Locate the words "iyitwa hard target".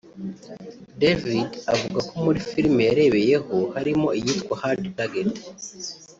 4.19-5.33